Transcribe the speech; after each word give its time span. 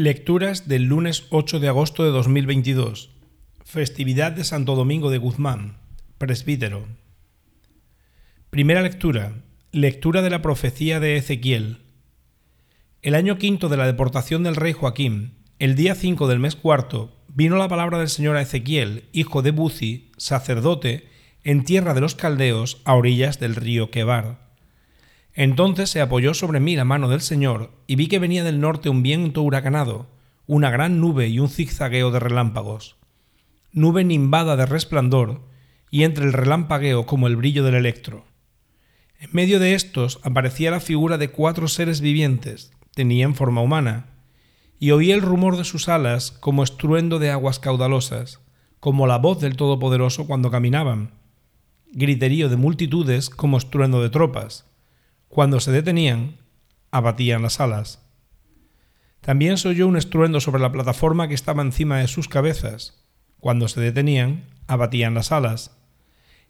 Lecturas 0.00 0.68
del 0.68 0.84
lunes 0.84 1.26
8 1.30 1.58
de 1.58 1.66
agosto 1.66 2.04
de 2.04 2.10
2022. 2.10 3.10
Festividad 3.64 4.30
de 4.30 4.44
Santo 4.44 4.76
Domingo 4.76 5.10
de 5.10 5.18
Guzmán, 5.18 5.78
presbítero. 6.18 6.86
Primera 8.48 8.80
lectura. 8.80 9.42
Lectura 9.72 10.22
de 10.22 10.30
la 10.30 10.40
profecía 10.40 11.00
de 11.00 11.16
Ezequiel. 11.16 11.78
El 13.02 13.16
año 13.16 13.38
quinto 13.38 13.68
de 13.68 13.76
la 13.76 13.86
deportación 13.86 14.44
del 14.44 14.54
rey 14.54 14.72
Joaquín, 14.72 15.34
el 15.58 15.74
día 15.74 15.96
5 15.96 16.28
del 16.28 16.38
mes 16.38 16.54
cuarto, 16.54 17.16
vino 17.26 17.56
la 17.56 17.66
palabra 17.66 17.98
del 17.98 18.08
Señor 18.08 18.36
a 18.36 18.42
Ezequiel, 18.42 19.08
hijo 19.12 19.42
de 19.42 19.50
Buzi, 19.50 20.12
sacerdote, 20.16 21.08
en 21.42 21.64
tierra 21.64 21.92
de 21.92 22.02
los 22.02 22.14
caldeos, 22.14 22.80
a 22.84 22.94
orillas 22.94 23.40
del 23.40 23.56
río 23.56 23.90
Quebar 23.90 24.47
entonces 25.38 25.88
se 25.88 26.00
apoyó 26.00 26.34
sobre 26.34 26.58
mí 26.58 26.74
la 26.74 26.84
mano 26.84 27.08
del 27.08 27.20
Señor, 27.20 27.70
y 27.86 27.94
vi 27.94 28.08
que 28.08 28.18
venía 28.18 28.42
del 28.42 28.58
norte 28.58 28.88
un 28.88 29.04
viento 29.04 29.40
huracanado, 29.42 30.08
una 30.48 30.68
gran 30.68 31.00
nube 31.00 31.28
y 31.28 31.38
un 31.38 31.48
zigzagueo 31.48 32.10
de 32.10 32.18
relámpagos. 32.18 32.96
Nube 33.70 34.02
nimbada 34.02 34.56
de 34.56 34.66
resplandor, 34.66 35.42
y 35.92 36.02
entre 36.02 36.24
el 36.24 36.32
relampagueo 36.32 37.06
como 37.06 37.28
el 37.28 37.36
brillo 37.36 37.62
del 37.62 37.76
electro. 37.76 38.24
En 39.20 39.30
medio 39.30 39.60
de 39.60 39.74
estos 39.74 40.18
aparecía 40.24 40.72
la 40.72 40.80
figura 40.80 41.18
de 41.18 41.30
cuatro 41.30 41.68
seres 41.68 42.00
vivientes, 42.00 42.72
tenían 42.96 43.36
forma 43.36 43.60
humana, 43.60 44.06
y 44.80 44.90
oí 44.90 45.12
el 45.12 45.22
rumor 45.22 45.56
de 45.56 45.62
sus 45.62 45.88
alas 45.88 46.32
como 46.32 46.64
estruendo 46.64 47.20
de 47.20 47.30
aguas 47.30 47.60
caudalosas, 47.60 48.40
como 48.80 49.06
la 49.06 49.18
voz 49.18 49.40
del 49.40 49.54
Todopoderoso 49.54 50.26
cuando 50.26 50.50
caminaban, 50.50 51.12
griterío 51.92 52.48
de 52.48 52.56
multitudes 52.56 53.30
como 53.30 53.56
estruendo 53.56 54.02
de 54.02 54.10
tropas, 54.10 54.68
cuando 55.28 55.60
se 55.60 55.70
detenían, 55.70 56.38
abatían 56.90 57.42
las 57.42 57.60
alas. 57.60 58.02
También 59.20 59.58
se 59.58 59.68
oyó 59.68 59.86
un 59.86 59.96
estruendo 59.96 60.40
sobre 60.40 60.62
la 60.62 60.72
plataforma 60.72 61.28
que 61.28 61.34
estaba 61.34 61.62
encima 61.62 61.98
de 61.98 62.08
sus 62.08 62.28
cabezas. 62.28 63.04
Cuando 63.40 63.68
se 63.68 63.80
detenían, 63.80 64.44
abatían 64.66 65.14
las 65.14 65.32
alas. 65.32 65.76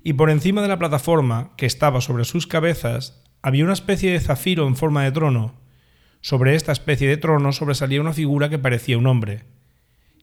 Y 0.05 0.13
por 0.13 0.31
encima 0.31 0.63
de 0.63 0.69
la 0.69 0.79
plataforma 0.79 1.51
que 1.57 1.67
estaba 1.67 2.01
sobre 2.01 2.25
sus 2.25 2.47
cabezas 2.47 3.25
había 3.43 3.65
una 3.65 3.73
especie 3.73 4.13
de 4.13 4.21
zafiro 4.21 4.67
en 4.69 4.77
forma 4.77 5.05
de 5.05 5.13
trono. 5.13 5.55
Sobre 6.21 6.55
esta 6.55 6.73
especie 6.73 7.09
de 7.09 7.17
trono 7.17 7.53
sobresalía 7.53 8.01
una 8.01 8.13
figura 8.13 8.49
que 8.49 8.59
parecía 8.59 8.99
un 8.99 9.07
hombre. 9.07 9.45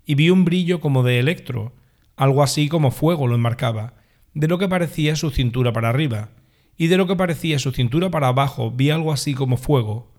Y 0.06 0.16
vi 0.16 0.30
un 0.30 0.46
brillo 0.46 0.80
como 0.80 1.04
de 1.04 1.20
electro, 1.20 1.74
algo 2.16 2.44
así 2.44 2.70
como 2.70 2.92
fuego 2.92 3.28
lo 3.28 3.36
enmarcaba, 3.36 3.94
de 4.34 4.48
lo 4.48 4.58
que 4.58 4.68
parecía 4.68 5.16
su 5.16 5.30
cintura 5.30 5.74
para 5.74 5.90
arriba, 5.90 6.30
y 6.78 6.88
de 6.88 6.98
lo 6.98 7.08
que 7.08 7.16
parecía 7.16 7.60
su 7.60 7.72
cintura 7.72 8.10
para 8.10 8.28
abajo 8.28 8.72
vi 8.72 8.90
algo 8.90 9.14
así 9.14 9.34
como 9.34 9.58
fuego. 9.58 10.12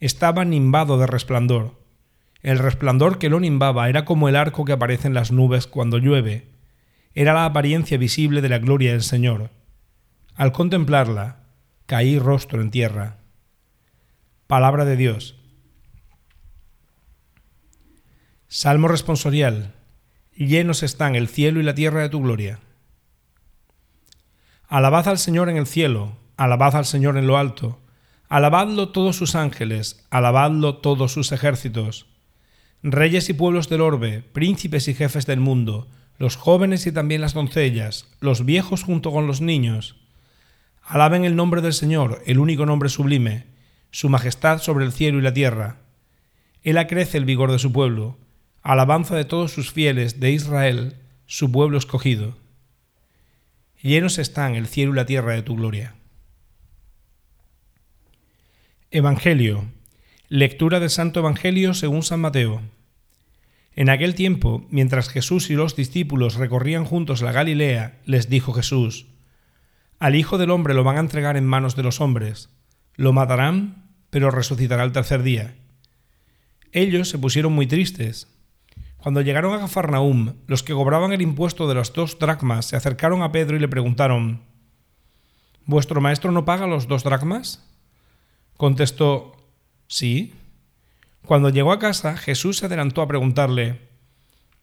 Estaba 0.00 0.44
nimbado 0.44 0.98
de 0.98 1.06
resplandor. 1.06 1.78
El 2.40 2.58
resplandor 2.58 3.18
que 3.18 3.28
lo 3.28 3.38
nimbaba 3.38 3.88
era 3.88 4.04
como 4.04 4.28
el 4.28 4.36
arco 4.36 4.64
que 4.64 4.72
aparece 4.72 5.06
en 5.06 5.14
las 5.14 5.30
nubes 5.30 5.66
cuando 5.66 5.98
llueve. 5.98 6.48
Era 7.14 7.34
la 7.34 7.44
apariencia 7.44 7.98
visible 7.98 8.40
de 8.40 8.48
la 8.48 8.58
gloria 8.58 8.92
del 8.92 9.02
Señor. 9.02 9.50
Al 10.34 10.50
contemplarla, 10.50 11.44
caí 11.86 12.18
rostro 12.18 12.60
en 12.60 12.70
tierra. 12.70 13.18
Palabra 14.48 14.84
de 14.84 14.96
Dios. 14.96 15.36
Salmo 18.48 18.88
responsorial. 18.88 19.74
Llenos 20.34 20.82
están 20.82 21.14
el 21.14 21.28
cielo 21.28 21.60
y 21.60 21.62
la 21.62 21.74
tierra 21.74 22.02
de 22.02 22.08
tu 22.08 22.22
gloria. 22.22 22.58
Alabad 24.72 25.06
al 25.08 25.18
Señor 25.18 25.50
en 25.50 25.58
el 25.58 25.66
cielo, 25.66 26.16
alabad 26.38 26.76
al 26.76 26.86
Señor 26.86 27.18
en 27.18 27.26
lo 27.26 27.36
alto, 27.36 27.78
alabadlo 28.30 28.88
todos 28.88 29.16
sus 29.16 29.34
ángeles, 29.34 30.02
alabadlo 30.08 30.78
todos 30.78 31.12
sus 31.12 31.30
ejércitos. 31.30 32.06
Reyes 32.82 33.28
y 33.28 33.34
pueblos 33.34 33.68
del 33.68 33.82
orbe, 33.82 34.22
príncipes 34.22 34.88
y 34.88 34.94
jefes 34.94 35.26
del 35.26 35.40
mundo, 35.40 35.88
los 36.16 36.36
jóvenes 36.36 36.86
y 36.86 36.92
también 36.92 37.20
las 37.20 37.34
doncellas, 37.34 38.08
los 38.20 38.46
viejos 38.46 38.82
junto 38.82 39.12
con 39.12 39.26
los 39.26 39.42
niños. 39.42 39.96
Alaben 40.82 41.26
el 41.26 41.36
nombre 41.36 41.60
del 41.60 41.74
Señor, 41.74 42.22
el 42.24 42.38
único 42.38 42.64
nombre 42.64 42.88
sublime, 42.88 43.48
su 43.90 44.08
majestad 44.08 44.62
sobre 44.62 44.86
el 44.86 44.92
cielo 44.92 45.18
y 45.18 45.20
la 45.20 45.34
tierra. 45.34 45.80
Él 46.62 46.78
acrece 46.78 47.18
el 47.18 47.26
vigor 47.26 47.52
de 47.52 47.58
su 47.58 47.72
pueblo, 47.72 48.16
alabanza 48.62 49.16
de 49.16 49.26
todos 49.26 49.52
sus 49.52 49.70
fieles 49.70 50.18
de 50.18 50.30
Israel, 50.30 50.96
su 51.26 51.52
pueblo 51.52 51.76
escogido 51.76 52.40
llenos 53.82 54.18
están 54.18 54.54
el 54.54 54.66
cielo 54.66 54.92
y 54.92 54.96
la 54.96 55.06
tierra 55.06 55.32
de 55.32 55.42
tu 55.42 55.56
gloria. 55.56 55.94
Evangelio. 58.90 59.66
Lectura 60.28 60.80
del 60.80 60.90
Santo 60.90 61.20
Evangelio 61.20 61.74
según 61.74 62.02
San 62.02 62.20
Mateo. 62.20 62.62
En 63.74 63.88
aquel 63.88 64.14
tiempo, 64.14 64.66
mientras 64.70 65.08
Jesús 65.08 65.50
y 65.50 65.54
los 65.54 65.76
discípulos 65.76 66.34
recorrían 66.36 66.84
juntos 66.84 67.22
la 67.22 67.32
Galilea, 67.32 68.00
les 68.04 68.28
dijo 68.28 68.52
Jesús, 68.52 69.06
Al 69.98 70.14
Hijo 70.14 70.38
del 70.38 70.50
Hombre 70.50 70.74
lo 70.74 70.84
van 70.84 70.96
a 70.96 71.00
entregar 71.00 71.36
en 71.36 71.46
manos 71.46 71.74
de 71.74 71.82
los 71.82 72.00
hombres, 72.00 72.50
lo 72.96 73.12
matarán, 73.12 73.90
pero 74.10 74.30
resucitará 74.30 74.84
el 74.84 74.92
tercer 74.92 75.22
día. 75.22 75.54
Ellos 76.72 77.08
se 77.08 77.18
pusieron 77.18 77.52
muy 77.52 77.66
tristes 77.66 78.31
cuando 79.02 79.20
llegaron 79.20 79.52
a 79.52 79.58
Cafarnaum, 79.58 80.34
los 80.46 80.62
que 80.62 80.74
cobraban 80.74 81.12
el 81.12 81.22
impuesto 81.22 81.66
de 81.66 81.74
las 81.74 81.92
dos 81.92 82.20
dracmas 82.20 82.66
se 82.66 82.76
acercaron 82.76 83.22
a 83.22 83.32
Pedro 83.32 83.56
y 83.56 83.58
le 83.58 83.66
preguntaron, 83.66 84.42
¿Vuestro 85.66 86.00
maestro 86.00 86.30
no 86.30 86.44
paga 86.44 86.68
los 86.68 86.86
dos 86.86 87.02
dracmas? 87.02 87.68
Contestó, 88.56 89.32
sí. 89.88 90.34
Cuando 91.26 91.48
llegó 91.48 91.72
a 91.72 91.80
casa, 91.80 92.16
Jesús 92.16 92.58
se 92.58 92.66
adelantó 92.66 93.02
a 93.02 93.08
preguntarle, 93.08 93.80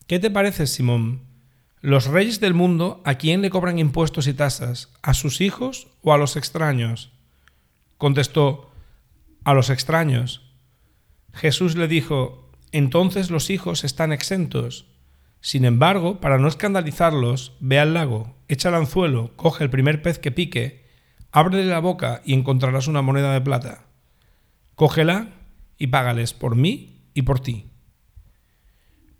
¿Qué 0.07 0.19
te 0.19 0.31
parece, 0.31 0.67
Simón? 0.67 1.19
¿Los 1.81 2.07
reyes 2.07 2.39
del 2.39 2.53
mundo 2.53 3.01
a 3.03 3.15
quién 3.15 3.41
le 3.41 3.49
cobran 3.49 3.77
impuestos 3.77 4.25
y 4.27 4.33
tasas? 4.33 4.89
¿A 5.01 5.15
sus 5.15 5.41
hijos 5.41 5.89
o 6.01 6.13
a 6.13 6.17
los 6.17 6.37
extraños? 6.37 7.11
Contestó, 7.97 8.71
a 9.43 9.53
los 9.53 9.69
extraños. 9.69 10.49
Jesús 11.33 11.75
le 11.75 11.89
dijo, 11.89 12.48
entonces 12.71 13.31
los 13.31 13.49
hijos 13.49 13.83
están 13.83 14.11
exentos. 14.11 14.85
Sin 15.41 15.65
embargo, 15.65 16.19
para 16.19 16.37
no 16.37 16.47
escandalizarlos, 16.47 17.55
ve 17.59 17.79
al 17.79 17.93
lago, 17.93 18.35
echa 18.47 18.69
el 18.69 18.75
anzuelo, 18.75 19.35
coge 19.35 19.63
el 19.63 19.69
primer 19.69 20.01
pez 20.01 20.19
que 20.19 20.31
pique, 20.31 20.85
ábrele 21.31 21.65
la 21.65 21.79
boca 21.79 22.21
y 22.25 22.33
encontrarás 22.33 22.87
una 22.87 23.01
moneda 23.01 23.33
de 23.33 23.41
plata. 23.41 23.85
Cógela 24.75 25.29
y 25.77 25.87
págales 25.87 26.33
por 26.33 26.55
mí 26.55 27.01
y 27.13 27.21
por 27.23 27.39
ti. 27.39 27.69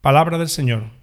Palabra 0.01 0.37
del 0.37 0.49
Señor. 0.49 0.98